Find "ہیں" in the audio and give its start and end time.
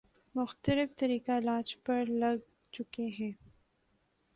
3.19-3.31